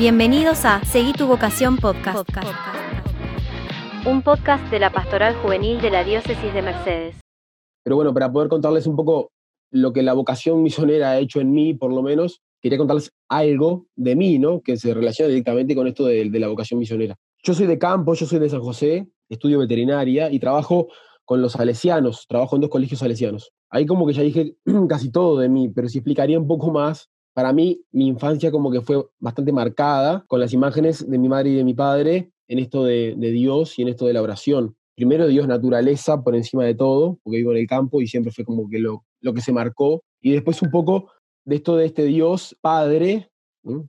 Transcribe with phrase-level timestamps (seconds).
[0.00, 2.26] Bienvenidos a Seguí tu vocación podcast.
[4.06, 7.20] Un podcast de la Pastoral Juvenil de la Diócesis de Mercedes.
[7.84, 9.30] Pero bueno, para poder contarles un poco
[9.70, 13.88] lo que la vocación misionera ha hecho en mí, por lo menos, quería contarles algo
[13.94, 14.62] de mí, ¿no?
[14.62, 17.16] Que se relaciona directamente con esto de, de la vocación misionera.
[17.42, 20.88] Yo soy de campo, yo soy de San José, estudio veterinaria y trabajo
[21.26, 23.52] con los salesianos, trabajo en dos colegios salesianos.
[23.68, 24.56] Ahí como que ya dije
[24.88, 28.70] casi todo de mí, pero si explicaría un poco más, para mí mi infancia como
[28.70, 32.58] que fue bastante marcada con las imágenes de mi madre y de mi padre en
[32.58, 34.76] esto de, Dios y en esto de la oración.
[34.94, 38.44] Primero Dios naturaleza por encima de todo, porque vivo en el campo y siempre fue
[38.44, 40.02] como que lo, lo que se marcó.
[40.20, 41.12] Y después un poco
[41.46, 43.30] de esto de este Dios Padre,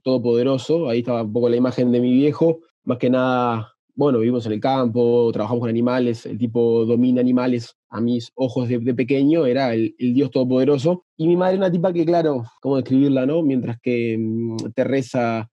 [0.02, 4.46] todopoderoso, ahí estaba un poco la imagen de mi viejo, más que nada bueno, vivimos
[4.46, 9.44] en el campo, trabajamos con animales, el tipo domina animales a mis ojos de, pequeño,
[9.46, 11.04] era el, el, Dios Todopoderoso.
[11.16, 13.42] Y mi madre una tipa que, claro, ¿cómo describirla, no?
[13.42, 15.50] Mientras que mm, te reza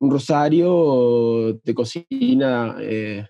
[0.00, 3.26] un rosario, te cocina, eh,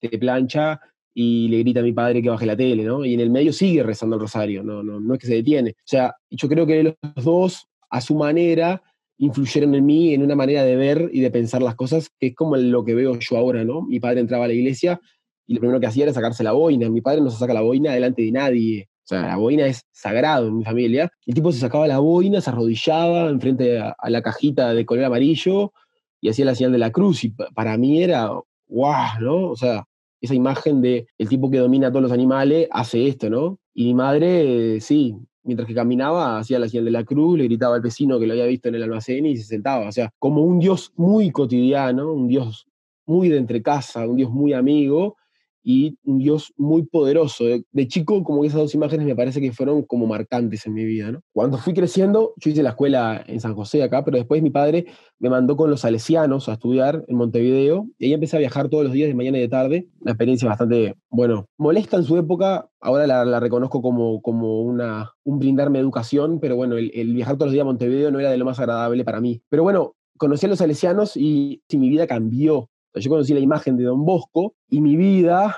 [0.00, 0.80] te plancha
[1.14, 3.04] y le grita a mi padre que baje la tele, ¿no?
[3.04, 5.70] Y en el medio sigue rezando el rosario, no, no, no es que se detiene.
[5.70, 8.82] O sea, yo creo que los dos, a su manera,
[9.24, 12.34] influyeron en mí en una manera de ver y de pensar las cosas que es
[12.34, 13.82] como lo que veo yo ahora, ¿no?
[13.82, 15.00] Mi padre entraba a la iglesia
[15.46, 16.90] y lo primero que hacía era sacarse la boina.
[16.90, 18.88] Mi padre no se saca la boina delante de nadie.
[19.04, 21.08] O sea, la boina es sagrado en mi familia.
[21.24, 25.04] El tipo se sacaba la boina, se arrodillaba enfrente a, a la cajita de color
[25.04, 25.72] amarillo
[26.20, 27.22] y hacía la señal de la cruz.
[27.22, 28.28] Y para mí era,
[28.66, 29.50] guau, ¿no?
[29.50, 29.84] O sea,
[30.20, 33.60] esa imagen de el tipo que domina a todos los animales hace esto, ¿no?
[33.72, 37.74] Y mi madre, sí, mientras que caminaba, hacía la señal de la cruz, le gritaba
[37.74, 39.88] al vecino que lo había visto en el almacén y se sentaba.
[39.88, 42.66] O sea, como un Dios muy cotidiano, un Dios
[43.06, 45.16] muy de entre casa, un Dios muy amigo
[45.62, 47.44] y un Dios muy poderoso.
[47.44, 50.84] De, de, chico, como esas dos imágenes me parece que fueron como marcantes en mi
[50.84, 51.12] vida.
[51.12, 51.20] ¿no?
[51.32, 54.86] Cuando fui creciendo, yo hice la escuela en San José acá, pero después mi padre
[55.18, 58.84] me mandó con los salesianos a estudiar en Montevideo y ahí empecé a viajar todos
[58.84, 59.88] los días de mañana y de tarde.
[60.00, 65.12] Una experiencia bastante, bueno, molesta en su época, ahora la, la reconozco como, como una,
[65.24, 68.30] un brindarme educación, pero bueno, el, el, viajar todos los días a Montevideo no era
[68.30, 69.42] de lo más agradable para mí.
[69.48, 72.68] Pero bueno, conocí a los salesianos y, y mi vida cambió.
[72.94, 75.56] Yo conocí la imagen de Don Bosco y mi vida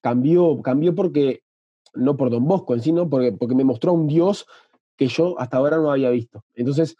[0.00, 1.42] cambió, cambió porque,
[1.94, 3.08] no por Don Bosco en sí, ¿no?
[3.08, 4.46] porque, porque me mostró a un Dios
[4.96, 6.44] que yo hasta ahora no había visto.
[6.54, 6.96] Entonces,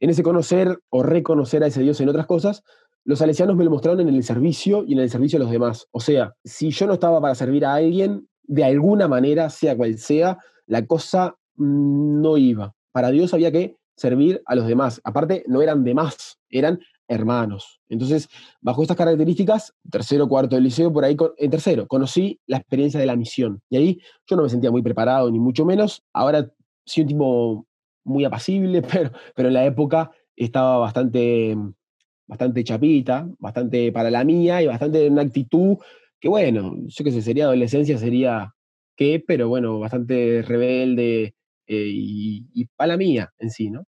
[0.00, 2.62] en ese conocer o reconocer a ese Dios en otras cosas,
[3.04, 5.86] los salesianos me lo mostraron en el servicio y en el servicio a los demás.
[5.92, 9.96] O sea, si yo no estaba para servir a alguien, de alguna manera, sea cual
[9.98, 12.74] sea, la cosa no iba.
[12.92, 15.00] Para Dios había que servir a los demás.
[15.04, 17.80] Aparte, no eran demás, eran hermanos.
[17.88, 18.28] Entonces,
[18.60, 23.06] bajo estas características, tercero, cuarto del liceo, por ahí, en tercero, conocí la experiencia de
[23.06, 23.60] la misión.
[23.70, 26.02] Y ahí yo no me sentía muy preparado, ni mucho menos.
[26.12, 26.50] Ahora
[26.84, 27.66] soy un tipo
[28.04, 31.56] muy apacible, pero, pero en la época estaba bastante,
[32.26, 35.76] bastante chapita, bastante para la mía y bastante en una actitud
[36.20, 38.52] que, bueno, yo qué sé, sería adolescencia, sería
[38.96, 41.34] qué, pero bueno, bastante rebelde
[41.66, 43.86] eh, y para la mía en sí, ¿no?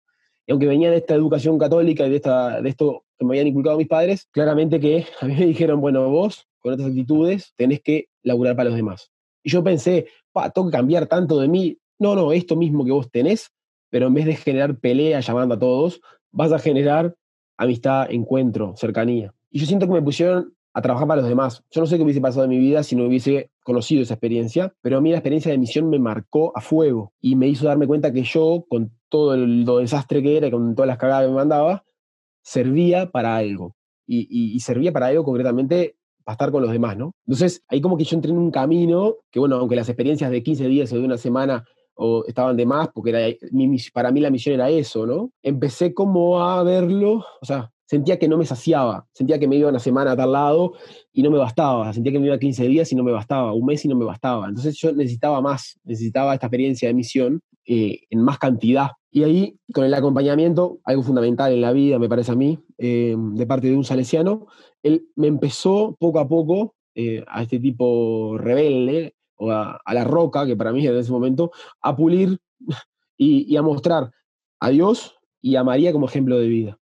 [0.48, 3.48] Y aunque venía de esta educación católica y de, esta, de esto que me habían
[3.48, 7.82] inculcado mis padres, claramente que a mí me dijeron, bueno, vos con estas actitudes tenés
[7.82, 9.10] que laburar para los demás.
[9.44, 11.76] Y yo pensé, pa, tengo que cambiar tanto de mí.
[11.98, 13.50] No, no, esto mismo que vos tenés,
[13.90, 16.00] pero en vez de generar pelea llamando a todos,
[16.32, 17.14] vas a generar
[17.58, 19.34] amistad, encuentro, cercanía.
[19.50, 21.64] Y yo siento que me pusieron a trabajar para los demás.
[21.70, 24.74] Yo no sé qué hubiese pasado en mi vida si no hubiese conocido esa experiencia,
[24.80, 27.86] pero a mí la experiencia de misión me marcó a fuego y me hizo darme
[27.86, 31.30] cuenta que yo, con todo el, lo desastre que era con todas las cagadas que
[31.30, 31.84] me mandaba,
[32.42, 33.74] servía para algo.
[34.10, 37.12] Y, servía para algo concretamente para estar con los demás, ¿no?
[37.26, 40.42] Entonces, ahí como que yo entré en un camino que, bueno, aunque las experiencias de
[40.42, 43.38] 15 días o de una semana o estaban de más, porque
[43.92, 45.30] para mí la misión era eso, ¿no?
[45.42, 49.70] Empecé como a verlo, o sea, sentía que no me saciaba, sentía que me iba
[49.70, 50.74] una semana a tal lado
[51.10, 53.64] y no me bastaba, sentía que me iba 15 días y no me bastaba, un
[53.64, 54.46] mes y no me bastaba.
[54.46, 58.90] Entonces yo necesitaba más, necesitaba esta experiencia de misión eh, en más cantidad.
[59.10, 63.16] Y ahí, con el acompañamiento, algo fundamental en la vida, me parece a mí, eh,
[63.16, 64.48] de parte de un salesiano,
[64.82, 70.44] él me empezó poco a poco eh, a este tipo rebelde, o a, la roca,
[70.44, 72.38] que para mí en ese momento, a pulir
[73.16, 74.10] y a mostrar
[74.60, 76.77] a Dios y a María como ejemplo de vida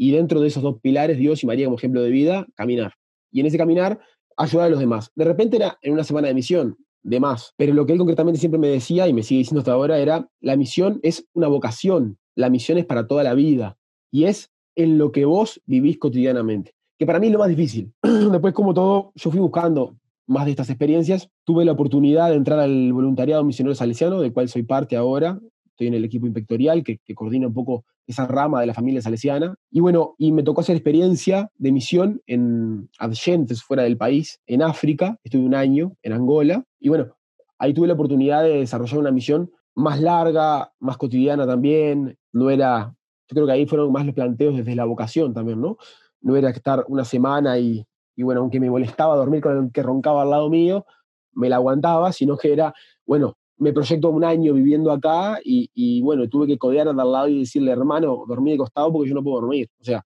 [0.00, 2.94] y dentro de esos dos pilares, Dios y María como ejemplo de vida, caminar.
[3.30, 4.00] Y en ese caminar,
[4.34, 5.10] ayudar a los demás.
[5.14, 8.40] De repente era en una semana de misión, de más, pero lo que él concretamente
[8.40, 12.16] siempre me decía y me sigue diciendo hasta ahora era, la misión es una vocación,
[12.34, 13.76] la misión es para toda la vida
[14.10, 17.92] y es en lo que vos vivís cotidianamente, que para mí es lo más difícil.
[18.02, 19.96] Después, como todo, yo fui buscando
[20.26, 24.48] más de estas experiencias, tuve la oportunidad de entrar al voluntariado misionero salesiano, del cual
[24.48, 28.60] soy parte ahora, estoy en el equipo inspectorial que, que coordina un poco esa rama
[28.60, 29.54] de la familia salesiana.
[29.70, 34.62] Y bueno, y me tocó hacer experiencia de misión en adyentes fuera del país, en
[34.62, 37.16] África, estuve un año en Angola, y bueno,
[37.58, 42.94] ahí tuve la oportunidad de desarrollar una misión más larga, más cotidiana también, no era,
[43.28, 45.76] yo creo que ahí fueron más los planteos desde la vocación también, ¿no?
[46.20, 47.86] No era estar una semana y,
[48.16, 50.84] y bueno, aunque me molestaba dormir con el que roncaba al lado mío,
[51.32, 52.74] me la aguantaba, sino que era,
[53.06, 57.40] bueno, me proyecto un año viviendo acá y, bueno, tuve que codear al lado y
[57.40, 59.68] decirle, hermano, dormí de costado porque yo no puedo dormir.
[59.78, 60.02] O sea,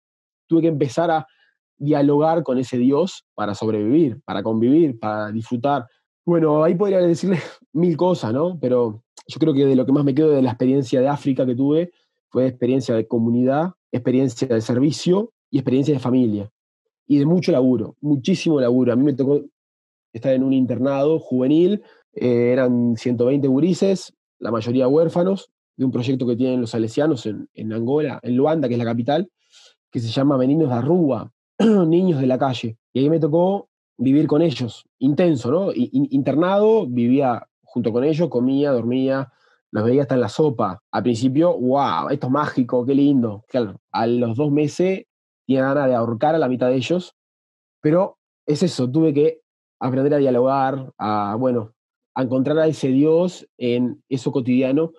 [0.48, 1.26] tuve que empezar a
[1.78, 5.86] dialogar con ese Dios para sobrevivir, para convivir, para disfrutar.
[6.26, 7.38] Bueno, ahí podría decirle
[7.72, 8.58] mil cosas, ¿no?
[8.60, 11.46] Pero yo creo que de lo que más me quedo de la experiencia de África
[11.46, 11.92] que tuve
[12.30, 16.50] fue experiencia de comunidad, experiencia de servicio y experiencia de familia.
[17.06, 18.92] Y de mucho laburo, muchísimo laburo.
[18.92, 19.42] A mí me tocó
[20.12, 21.82] estar en un internado juvenil
[22.14, 27.72] eh, eran 120 gurises, la mayoría huérfanos, de un proyecto que tienen los salesianos en,
[27.72, 29.28] Angola, en Luanda, que es la capital,
[29.90, 32.78] que se llama Meninos de Arrúa, niños de la calle.
[32.92, 35.72] Y ahí me tocó vivir con ellos, intenso, ¿no?
[35.74, 39.32] internado, vivía junto con ellos, comía, dormía,
[39.70, 40.80] los veía hasta en la sopa.
[40.92, 43.44] Al principio, wow, esto es mágico, qué lindo.
[43.48, 45.04] Claro, a los dos meses
[45.46, 47.14] tenía ganas de ahorcar a la mitad de ellos,
[47.80, 49.40] pero es eso, tuve que
[49.80, 51.73] aprender a dialogar, a, bueno,
[52.14, 54.92] a encontrar a ese Dios en eso cotidiano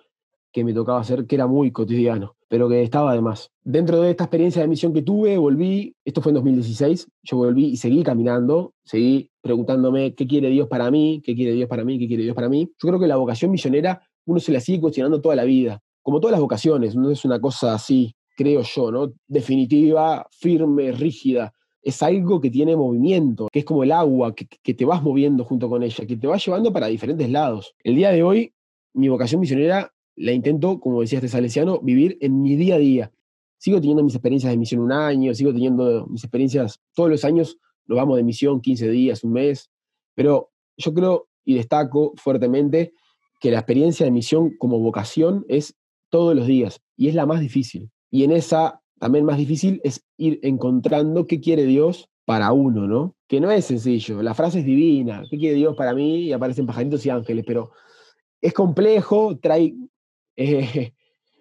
[0.52, 3.50] que me tocaba hacer, que era muy cotidiano, pero que estaba además.
[3.62, 7.66] Dentro de esta experiencia de misión que tuve, volví, esto fue en 2016, yo volví
[7.66, 11.98] y seguí caminando, seguí preguntándome qué quiere Dios para mí, qué quiere Dios para mí,
[11.98, 12.70] qué quiere Dios para mí.
[12.82, 16.20] Yo creo que la vocación misionera uno se la sigue cuestionando toda la vida, como
[16.20, 19.12] todas las vocaciones, no es una cosa así, creo yo, ¿no?
[19.28, 21.52] Definitiva, firme, rígida
[21.86, 25.68] es algo que tiene movimiento, que es como el agua, que, te vas moviendo junto
[25.68, 27.76] con ella, que te va llevando para diferentes lados.
[27.84, 28.52] El día de hoy,
[28.92, 33.12] mi vocación misionera la intento, como decía este salesiano, vivir en mi día a día.
[33.58, 37.56] Sigo teniendo mis experiencias de misión un año, sigo teniendo mis experiencias todos los años,
[37.86, 39.70] nos vamos de misión 15 días, un mes,
[40.16, 42.94] pero yo creo y destaco fuertemente
[43.38, 45.76] que la experiencia de misión como vocación es
[46.10, 47.92] todos los días y es la más difícil.
[48.10, 53.14] Y en esa también más difícil es ir encontrando qué quiere Dios para uno, ¿no?
[53.28, 56.22] Que no es sencillo, la frase es divina, ¿qué quiere Dios para mí?
[56.22, 57.70] Y aparecen pajaritos y ángeles, pero
[58.40, 59.74] es complejo, trae
[60.36, 60.92] eh,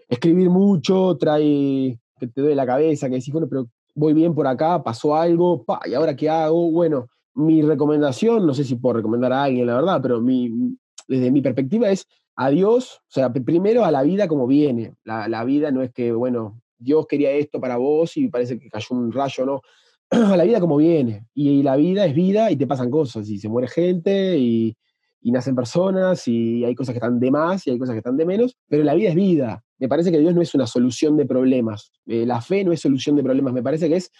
[0.07, 4.47] escribir mucho, trae que te duele la cabeza, que decís, bueno, pero voy bien por
[4.47, 6.71] acá, pasó algo, ¿y ahora qué hago?
[6.71, 10.77] Bueno, mi recomendación, no sé si puedo recomendar a alguien, la verdad, pero mi,
[11.07, 14.95] desde mi perspectiva es a Dios, o sea, primero a la vida como viene.
[15.03, 18.87] La vida no es que, bueno, Dios quería esto para vos y parece que cayó
[18.91, 19.61] un rayo, ¿no?
[20.37, 21.25] la vida como viene.
[21.33, 23.29] Y, la vida es vida y te pasan cosas.
[23.29, 24.75] Y se muere gente y,
[25.23, 28.25] nacen personas y hay cosas que están de más y hay cosas que están de
[28.25, 28.55] menos.
[28.67, 29.63] Pero la vida es vida.
[29.79, 31.91] Me parece que Dios no es una solución de problemas.
[32.05, 33.53] Eh, la fe no es solución de problemas.
[33.53, 34.11] Me parece que es.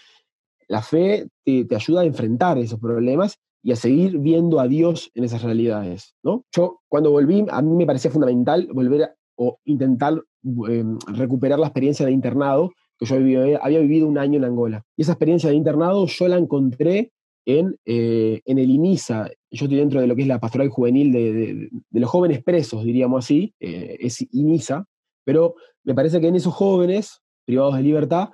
[0.68, 5.12] La fe te, te ayuda a enfrentar esos problemas y a seguir viendo a Dios
[5.13, 6.46] en esas realidades, ¿no?
[6.56, 10.22] Yo cuando volví, a mí me parecía fundamental volver o intentar
[10.68, 14.83] Em, recuperar la experiencia de internado que yo había, vivido un año en Angola.
[14.95, 17.12] Y esa experiencia de internado yo la encontré
[17.45, 19.27] en, eh, en el INISA.
[19.50, 22.83] Yo estoy dentro de lo que es la pastoral juvenil de, de, los jóvenes presos,
[22.83, 24.86] diríamos así, eh, es INISA,
[25.24, 28.30] pero me parece que en esos jóvenes privados de libertad,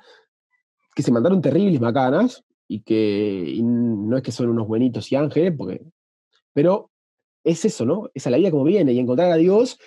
[0.94, 5.54] que se mandaron terribles macanas, y que no es que son unos buenitos y ángeles,
[5.58, 5.82] porque,
[6.54, 6.90] pero
[7.44, 8.10] es eso, ¿no?
[8.14, 9.78] Es la vida como viene, y encontrar a Dios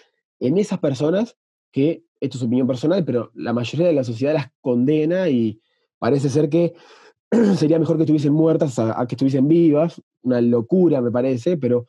[0.41, 1.37] en esas personas
[1.75, 5.61] que esto es opinión personal, pero la mayoría de la sociedad las condena y
[5.99, 6.75] parece ser que
[7.57, 11.87] sería mejor que estuviesen muertas a, que estuviesen vivas, una locura me parece, pero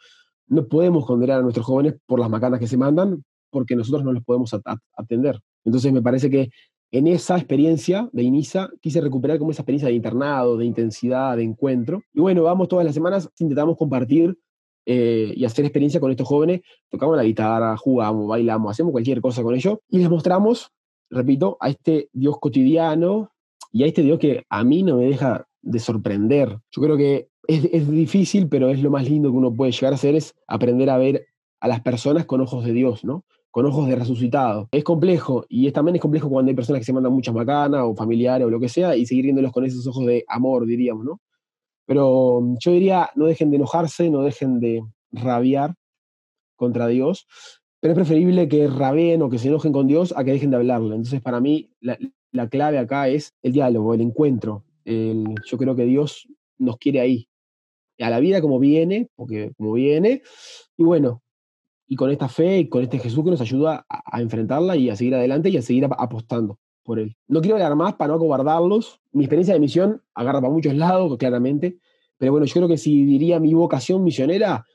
[0.47, 4.11] no podemos condenar a nuestros jóvenes por las macanas que se mandan porque nosotros no
[4.11, 4.51] los podemos
[4.95, 5.39] atender.
[5.63, 6.49] Entonces me parece que
[6.91, 11.43] en esa experiencia de INISA quise recuperar como esa experiencia de internado, de intensidad, de
[11.43, 12.01] encuentro.
[12.13, 14.37] Y bueno, vamos todas las semanas, intentamos compartir
[14.85, 16.61] eh, y hacer experiencia con estos jóvenes.
[16.89, 20.71] Tocamos la guitarra, jugamos, bailamos, hacemos cualquier cosa con ellos y les mostramos,
[21.09, 23.31] repito, a este Dios cotidiano
[23.71, 26.57] y a este Dios que a mí no me deja de sorprender.
[26.71, 29.93] Yo creo que es, es difícil, pero es lo más lindo que uno puede llegar
[29.93, 31.27] a hacer, es aprender a ver
[31.59, 33.25] a las personas con ojos de Dios, ¿no?
[33.55, 34.67] con ojos de resucitado.
[34.73, 37.83] Es complejo, y es, también es complejo cuando hay personas que se mandan muchas macanas
[37.85, 41.05] o familiares o lo que sea, y seguir viéndolos con esos ojos de amor, diríamos,
[41.05, 41.21] ¿no?
[41.85, 45.75] Pero mm, yo diría, no dejen de enojarse, no dejen de rabiar
[46.55, 47.27] contra Dios,
[47.79, 50.57] pero es preferible que rabien o que se enojen con Dios a que dejen de
[50.57, 50.95] hablarle.
[50.95, 54.65] Entonces, para mí, la, clave acá es el diálogo, el encuentro.
[54.85, 56.27] yo creo que Dios
[56.57, 57.27] nos quiere ahí,
[57.99, 60.21] a la vida como viene, porque como viene,
[60.77, 61.21] y bueno,
[61.87, 64.95] y con esta fe y con este Jesús que nos ayuda a, enfrentarla y a
[64.95, 67.17] seguir adelante y a seguir apostando por él.
[67.27, 69.01] No quiero hablar más para no acobardarlos.
[69.11, 71.79] Mi experiencia de misión agarra para muchos lados, claramente,
[72.17, 74.65] pero bueno, yo creo que si diría mi vocación misionera,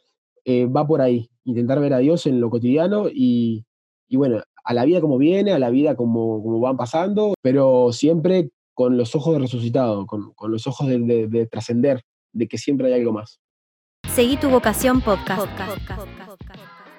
[0.45, 3.64] eh, va por ahí, intentar ver a Dios en lo cotidiano y,
[4.11, 8.50] bueno, a la vida como viene, a la vida como, como van pasando, pero siempre
[8.75, 12.02] con los ojos de resucitado, con, los ojos de, trascender,
[12.33, 13.40] de que siempre hay algo más.
[14.09, 15.47] Seguí tu vocación podcast.
[15.47, 16.80] podcast.